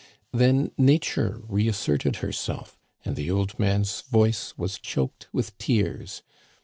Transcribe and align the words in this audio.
Then 0.31 0.71
Nature 0.79 1.43
reasserted 1.47 2.15
herself, 2.25 2.79
and 3.05 3.15
the 3.15 3.29
old 3.29 3.59
man's 3.59 4.01
voice 4.01 4.51
was 4.57 4.79
choked 4.79 5.27
with 5.31 5.55
tears. 5.59 6.23